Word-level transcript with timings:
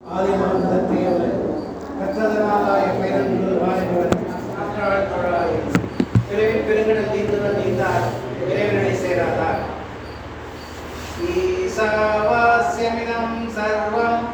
ஆதிமகந்தத்தை 0.00 1.04
அவர் 1.04 1.30
கற்றதனாலாய 1.96 2.84
பெயரன்பு 2.96 3.60
வாய்ந்தவர் 3.60 4.12
ஆற்றாள் 4.56 5.06
தொழாய் 5.06 5.56
பிறவி 6.26 6.60
பெருங்கடல் 6.60 7.08
நீந்துவர் 7.08 7.56
நீந்தார் 7.56 8.04
இறைவனை 8.42 8.96
சேராதார் 8.96 9.64
ஈசாவாஸ்யமிதம் 11.32 13.34
சர்வம் 13.56 14.24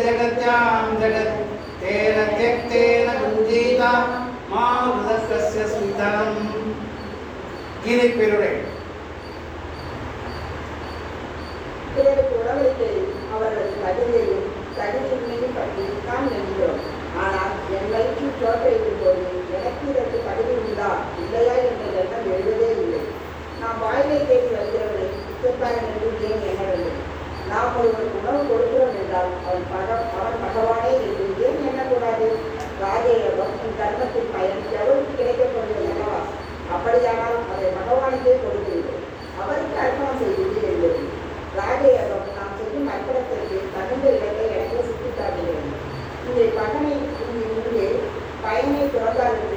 ஜகத்யாம் 0.00 0.90
ஜகத் 1.00 1.38
தேன 1.80 2.16
தியக்தேன 2.32 3.06
குஞ்சீதா 3.20 3.92
மா 4.50 4.66
கீதை 7.82 8.08
பிறருக்கு 8.10 8.68
உணவளித்து 12.36 12.88
அவர்கள் 13.34 13.70
தகுதியையும் 13.82 14.46
தகுதியின்மையும் 14.78 15.56
பற்றி 15.58 15.84
தான் 16.08 16.30
நினைக்கிறோம் 16.32 16.80
ஆனால் 17.22 17.54
என் 17.76 17.90
வயிற்றில் 17.92 18.38
தோற்றையிடும் 18.40 19.00
போது 19.02 19.24
எனக்கு 19.58 19.84
இதற்கு 19.92 20.18
தகுதி 20.28 20.52
உண்டா? 20.60 20.90
இல்லையா 21.22 21.54
என்ற 21.68 21.84
எண்ணம் 22.02 22.28
எழுதவே 22.34 22.68
இல்லை. 22.82 23.00
நாம் 23.60 23.80
வாயிலை 23.84 24.18
தேடி 24.28 24.50
வருகிறவரை 24.56 25.06
பிச்சைக்காரன் 25.26 25.88
என்று 25.92 26.10
ஏன் 26.28 26.44
எண்ண 26.50 26.62
வேண்டும்? 26.70 27.00
நாம் 27.50 27.76
ஒருவர் 27.78 28.16
உணவு 28.18 28.40
கொடுக்கிறோம் 28.50 28.96
என்றால் 29.00 29.30
அவன் 29.46 29.66
பக 29.72 29.88
அவன் 30.18 30.40
பகவானே 30.44 30.92
என்று 31.06 31.26
ஏன் 31.46 31.60
எண்ணக்கூடாது? 31.68 32.28
ராஜயோகம் 32.82 33.54
உன் 33.62 33.78
கர்மத்தின் 33.80 34.32
பயன் 34.34 34.62
எவருக்கு 34.78 35.18
கிடைக்கப்படுவது 35.20 35.88
அல்லவா? 35.92 36.20
அப்படியானால் 36.74 37.38
அதை 37.52 37.68
பகவானுக்கே 37.78 38.34
கொடுக்கிறீர்கள் 38.44 39.02
அவருக்கு 39.40 39.76
அர்ப்பணம் 39.84 40.20
செய்யும் 40.20 40.39
பயனை 48.62 48.86
துறந்தாருக்கு 48.86 49.49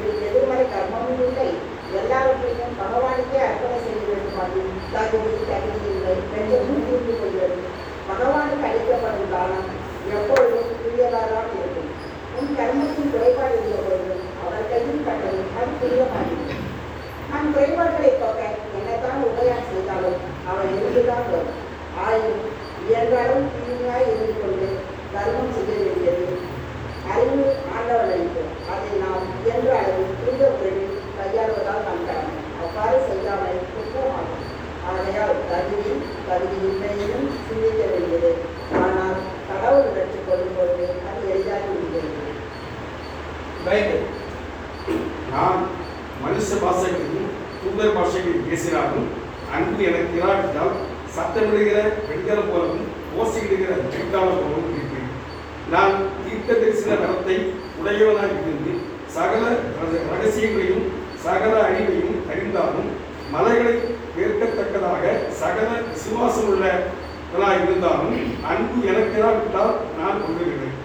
சகல 61.23 61.53
அழிவையும் 61.67 62.21
அறிந்தாலும் 62.31 62.89
மலைகளை 63.33 63.75
ஏற்கத்தக்கதாக 64.23 65.03
சகல 65.41 65.67
விசுவாசம் 65.91 66.49
உள்ளவனாக 66.51 67.59
இருந்தாலும் 67.63 68.15
அன்பு 68.51 68.77
எனக்கு 68.91 69.15
இராவிட்டால் 69.21 69.75
நான் 69.99 70.23
கொள்ளுகிறேன் 70.23 70.77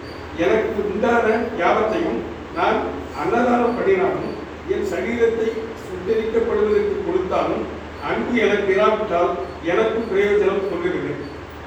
எனக்கு 0.45 0.79
உண்டான 0.91 1.25
யாவத்தையும் 1.61 2.19
நான் 2.55 2.77
அன்னதானம் 3.21 3.77
பண்ணினாலும் 3.77 4.31
என் 4.73 4.87
சரீரத்தை 4.93 5.49
சுத்தரிக்கப்படுவதற்கு 5.83 6.97
கொடுத்தாலும் 7.05 7.63
அன்பு 8.09 8.33
எனக்கு 8.45 8.71
இராவிட்டால் 8.73 9.31
எனக்கு 9.71 9.99
பிரயோஜனம் 10.11 10.69
கொள்கிறது 10.71 11.13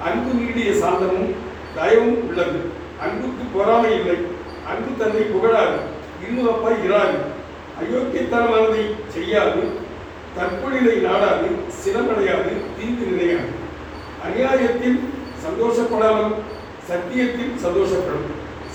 அன்பு 0.06 0.30
நீடிய 0.34 0.70
சாந்தமும் 0.82 1.32
தயவும் 1.76 2.22
உள்ளது. 2.28 2.60
அன்புக்கு 3.04 3.44
பொறாமை 3.54 3.90
இல்லை. 3.98 4.16
அன்பு 4.70 4.90
தன்னை 4.98 5.22
புகழாது. 5.34 5.76
இன்னும் 6.26 6.50
அப்பா 6.52 6.70
இராது. 6.86 7.18
அயோக்கியத்தனமானதை 7.82 8.84
செய்யாது 9.14 9.62
தற்கொலை 10.36 10.96
நாடாது 11.06 11.48
சிலமடையாது 11.80 12.52
தீங்கு 12.76 13.04
நிலையாது. 13.10 13.50
அநியாயத்தில் 14.26 15.00
சந்தோஷப்படாமல் 15.44 16.32
சத்தியத்தில் 16.88 17.54
சந்தோஷப்படும். 17.64 18.28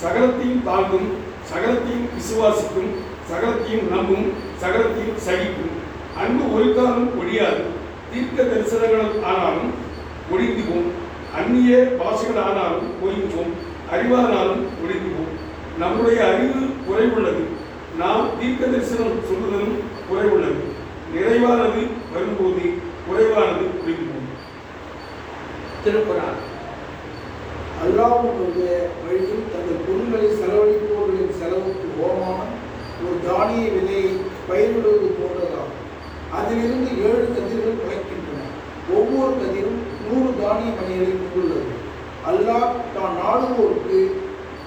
சகலத்தையும் 0.04 0.64
தாங்கும் 0.64 1.08
சகலத்தையும் 1.52 2.08
விசுவாசிக்கும் 2.18 2.92
சகலத்தையும் 3.30 3.88
நம்பும் 3.94 4.28
சகலத்தையும் 4.62 5.20
சகிக்கும். 5.28 5.74
அன்பு 6.18 6.46
ஒரு 6.56 6.68
காலம் 6.76 7.20
ஒழியாது. 7.20 7.64
தீர்க்க 8.12 8.44
தரிசனங்கள் 8.44 9.24
ஆனாலும் 9.24 9.72
ஒழிந்துவோம். 10.34 10.88
அந்நிய 11.40 11.72
பாஷைகள் 12.00 12.44
ஆனாலும் 12.44 12.88
ஒழிந்து 13.02 13.44
அறிவானாலும் 13.94 14.64
ஒழிந்துவோம் 14.84 15.34
நம்முடைய 15.80 16.20
அறிவு 16.28 16.62
குறைவுள்ளது. 16.88 17.44
நாம் 18.00 18.34
தீர்க்க 18.40 18.64
தரிசனம் 18.72 19.24
சொல்லுதலும் 19.30 19.78
குறைவுள்ளது 20.08 20.64
நிறைவானது 21.14 21.82
வரும்போது 22.14 22.66
குறைவானது 23.06 23.66
குறிக்கும் 23.78 24.12
போகும் 24.12 24.44
திருக்குறள் 25.84 26.38
அல்லாஹ்வுடைய 27.84 28.68
வழியில் 29.04 29.50
தங்கள் 29.54 29.84
பொருள்களை 29.88 30.30
செலவழிப்பவர்களின் 30.40 31.38
செலவுக்கு 31.40 31.88
ஓமான 32.08 32.40
ஒரு 33.06 33.18
தானிய 33.28 33.66
விதையை 33.76 34.12
பயிரிடுவது 34.50 35.10
போன்றதாகும். 35.20 35.84
அதிலிருந்து 36.38 36.90
ஏழு 37.10 37.26
கதிர்கள் 37.36 37.82
குறைக்கின்றன 37.82 38.46
ஒவ்வொரு 38.98 39.34
கதிரும் 39.42 39.82
நூறு 40.06 40.32
தானிய 40.42 40.70
மணிகளை 40.80 41.12
கொண்டுள்ளது. 41.14 41.74
அல்லாஹ் 42.32 42.78
தான் 42.96 43.18
நாடுவோருக்கு 43.22 44.00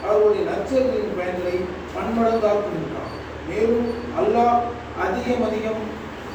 அவருடைய 0.08 0.42
நச்சர்களின் 0.50 1.16
பயன்களை 1.18 1.56
பன்மடங்காக்குகின்றான். 1.94 2.99
மேலும் 3.48 3.88
அல்லாஹ் 4.20 4.58
அதிகம் 5.04 5.44
அதிகம் 5.48 5.82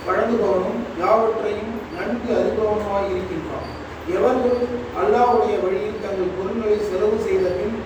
வழங்குபவனும் 0.08 0.80
யாவற்றையும் 1.02 1.74
நன்கு 1.96 2.30
அறிபவனுமாய் 2.40 3.10
இருக்கின்றான். 3.12 3.70
எவர்கள் 4.16 4.60
அல்லாஹ்வுடைய 5.02 5.56
வழியில் 5.64 6.02
தங்கள் 6.04 6.36
பொருள்களை 6.38 6.78
செலவு 6.90 7.18
செய்த 7.28 7.46
பின் 7.60 7.78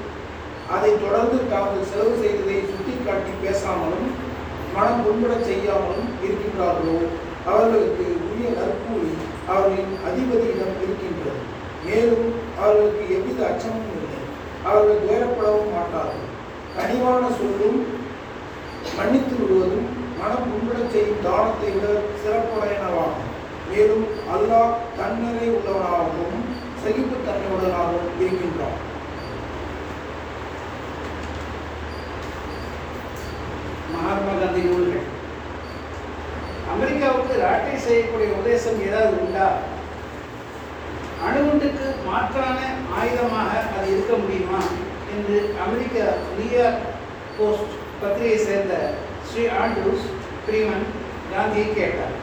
அதை 0.76 0.92
தொடர்ந்து 1.04 1.38
தாங்கள் 1.52 1.90
செலவு 1.92 2.16
செய்ததை 2.24 2.58
சுட்டிக்காட்டி 2.72 3.32
பேசாமலும் 3.44 4.10
மனம் 4.76 5.04
புண்படச் 5.06 5.48
செய்யாமலும் 5.50 6.10
இருக்கின்றார்களோ? 6.26 6.98
அவர்களுக்கு 7.52 8.06
உரிய 8.30 8.50
நற்கூலி 8.58 9.14
அவர்களின் 9.52 9.94
அதிபதியிடம் 10.08 10.76
இருக்கின்றது. 10.84 11.40
மேலும் 11.86 12.28
அவர்களுக்கு 12.62 13.04
எவ்வித 13.16 13.40
அச்சமும் 13.50 13.90
இல்லை. 13.96 14.20
அவர்கள் 14.68 15.04
துயரப்படவும் 15.06 15.74
மாட்டார்கள். 15.76 16.28
கனிவான 16.78 17.24
சொல்லும் 17.40 17.80
மன்னித்து 19.00 19.36
விடுவதும் 19.40 19.90
மனம் 20.20 20.48
புண்படச் 20.48 20.94
செய்யும் 20.94 21.26
தானத்தை 21.26 21.70
விட 21.74 21.88
சிறப்புடையனவாகும் 22.22 23.28
மேலும் 23.70 24.06
அல்லாஹ் 24.36 24.74
தன்னிறை 24.98 25.48
உள்ளவனாகவும் 25.56 26.42
சகிப்புத்தன்மையுடனாகவும் 26.84 28.20
இருக்கின்றான். 28.20 28.78
மகாத்மா 33.94 34.34
காந்தி 34.42 34.62
நூல்கள். 34.68 35.08
அமெரிக்காவுக்கு 36.74 37.34
ராட்டை 37.46 37.76
செய்யக்கூடிய 37.88 38.30
உபதேசம் 38.36 38.84
ஏதாவது 38.88 39.18
உண்டா? 39.26 39.48
அணுகுண்டுக்கு 41.28 41.88
மாற்றான 42.10 42.60
ஆயுதமாக 43.00 43.52
அது 43.78 43.88
இருக்க 43.94 44.14
முடியுமா? 44.24 44.62
என்று 45.14 45.38
அமெரிக்க 45.66 45.98
நியூயார்க் 46.38 46.88
போஸ்ட் 47.38 47.76
பத்திரிகை 48.02 48.38
சேர்ந்த 48.38 48.94
ஸ்ரீ 49.32 49.44
ஆண்ட்ரூஸ் 49.46 50.06
பிரீமன் 50.48 50.86
காந்தியை 51.36 51.74
கேட்டார். 51.74 52.16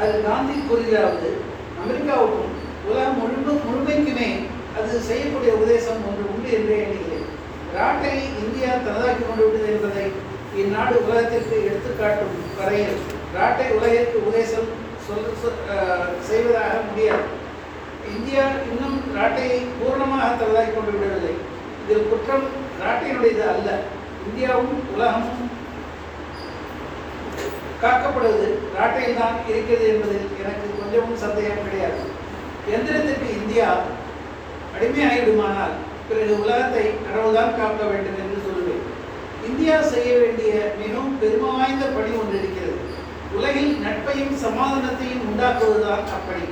அது 0.00 0.22
காந்தி 0.22 0.62
கூறுகிறாவது 0.68 1.36
அமெரிக்காவுக்கும் 1.80 2.50
உலகம் 2.86 3.18
முழு 3.18 3.60
முழுமைக்குமே 3.68 4.46
அது 4.78 5.00
செய்யக்கூடிய 5.00 5.52
உபதேசம் 5.52 6.06
ஒன்று 6.08 6.34
உண்டு 6.34 6.52
என்றே 6.52 6.78
எண்ணுகிறேன். 6.82 7.26
ராட்டை 7.76 8.12
இந்தியா 8.44 8.70
தனதாக்கி 8.74 9.26
கொண்டு 9.26 9.50
விட்டது 9.50 9.72
என்பதை 9.72 10.12
இந்நாடு 10.56 11.04
உலகத்திற்கு 11.04 11.64
எடுத்துக்காட்டும் 11.64 12.36
வரையில் 12.58 12.96
ராட்டை 13.34 13.70
உலகிற்கு 13.70 14.26
உபதேசம் 14.26 14.68
சொல் 15.06 15.32
சொ- 15.42 16.20
செய்வதாக 16.20 16.78
முடியாது. 16.90 17.38
இந்தியா 18.16 18.44
இன்னும் 18.70 19.14
நாட்டை 19.14 19.50
பூர்ணமாக 19.60 20.36
தனதாக்கி 20.40 20.74
கொண்டு 20.74 20.92
விடவில்லை. 20.92 21.34
இதில் 21.84 22.08
குற்றம் 22.08 22.46
நாட்டினுடையது 22.82 23.48
அல்ல. 23.48 23.78
இந்தியாவும் 24.28 24.80
உலகமும் 24.94 25.48
காக்கப்படுவது 27.82 28.48
நாட்டில் 28.76 29.18
தான் 29.20 29.36
இருக்கிறது 29.50 29.84
என்பதில் 29.92 30.26
எனக்கு 30.40 30.66
கொஞ்சமும் 30.80 31.22
சந்தேகம் 31.24 31.64
கிடையாது. 31.66 32.00
எந்திரத்திற்கு 32.74 33.28
இந்தியா 33.40 33.68
அடிமையாகிவிடுமானால் 34.74 35.76
பிறகு 36.08 36.32
உலகத்தை 36.42 36.84
கடவுள்தான் 37.06 37.56
காக்க 37.58 37.82
வேண்டும் 37.90 38.18
என்று 38.22 38.38
சொல்லுவேன் 38.46 38.84
இந்தியா 39.48 39.76
செய்ய 39.92 40.10
வேண்டிய 40.22 40.52
மிகவும் 40.80 41.18
பெருமை 41.20 41.50
வாய்ந்த 41.58 41.84
பணி 41.96 42.10
ஒன்று 42.20 42.36
இருக்கிறது. 42.40 42.80
உலகில் 43.38 43.72
நட்பையும் 43.84 44.34
சமாதானத்தையும் 44.44 45.24
உண்டாக்குவதுதான் 45.28 46.04
அப்பணி. 46.16 46.46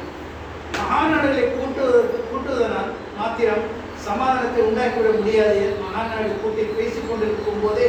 மகாநாடுகளை 0.78 1.44
கூட்டுவதற்கு 1.54 2.18
கூட்டுவதனால் 2.30 2.90
மாத்திரம் 3.18 3.64
சமாதானத்தை 4.08 4.60
உண்டாக்கிவிட 4.68 5.10
முடியாது. 5.18 5.60
மகாநாடு 5.84 6.32
கூட்டி 6.42 6.62
பேசிக் 6.78 7.08
கொண்டிருக்கும் 7.08 7.62
போதே 7.62 7.88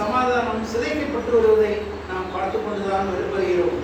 சமாதானம் 0.00 0.68
சிதைக்கப்பட்டு 0.72 1.32
வருவதை 1.34 1.72
நாம் 2.10 2.32
பார்த்து 2.34 2.58
கொண்டுதான் 2.58 3.10
வருகிறோம். 3.34 3.80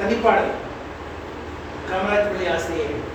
தனிப்பாடல். 0.00 0.54
காமராஜ் 1.88 2.30
பள்ளி 2.30 2.46
ஆசிரியர். 2.52 3.11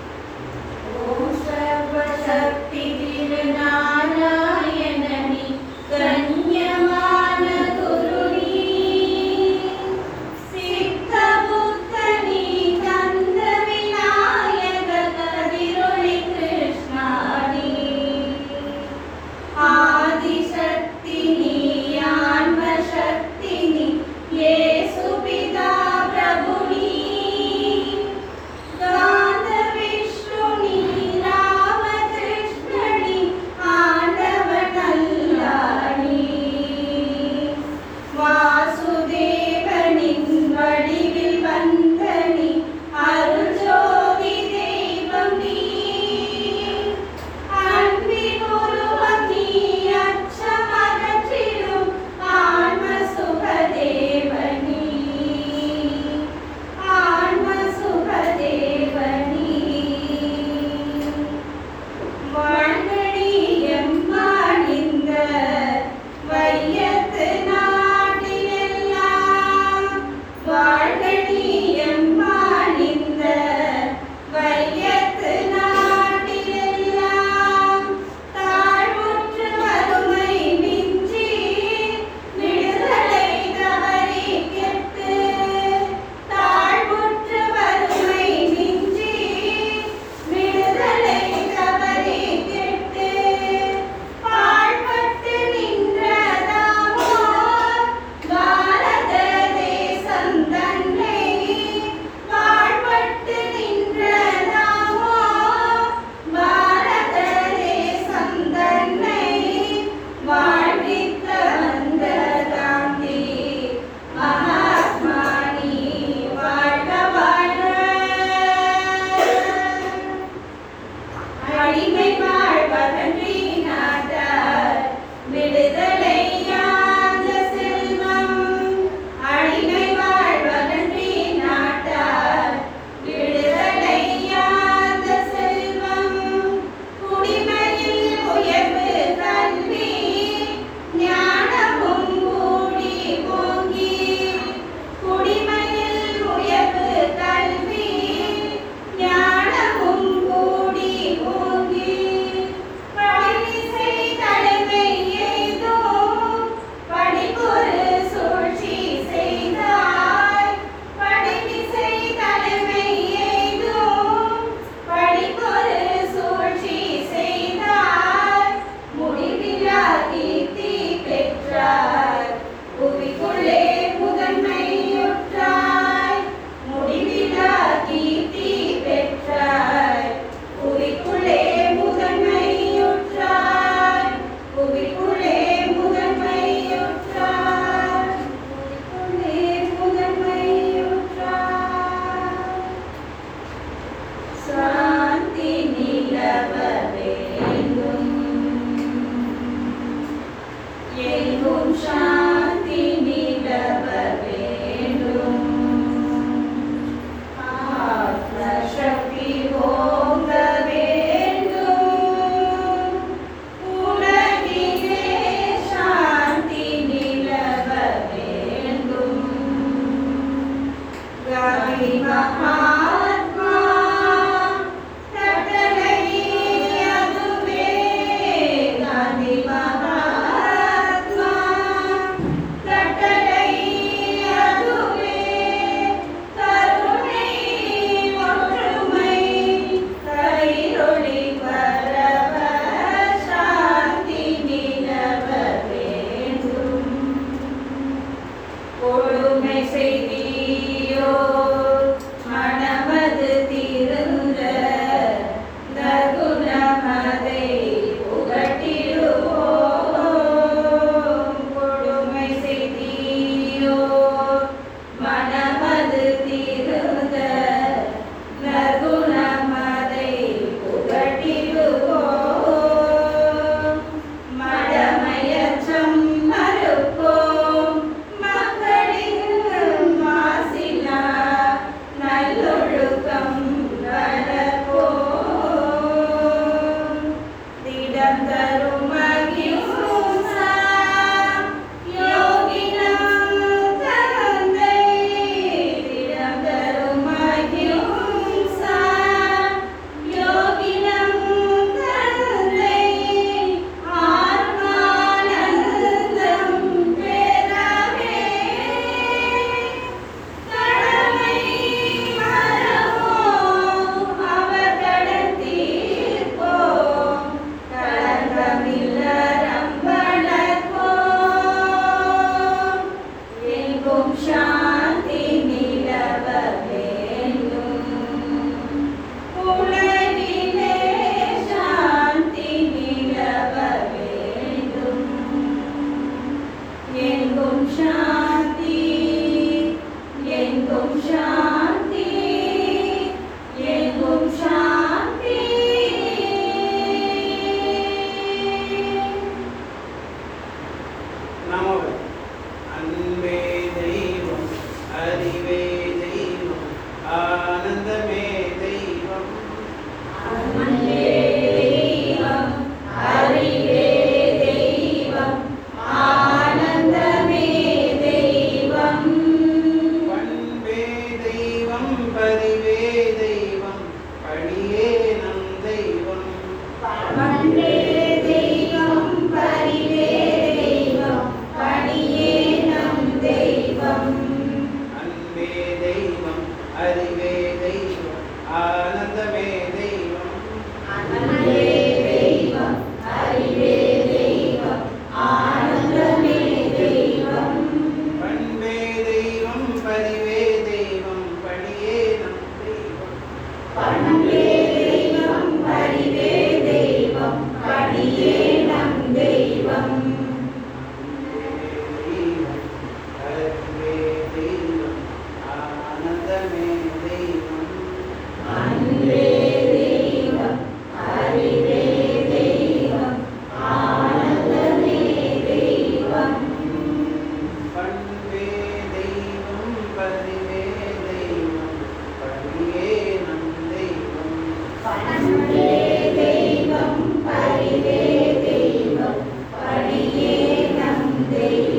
Hari 221.77 222.01
Maha 222.01 222.67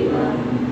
は。 0.07 0.68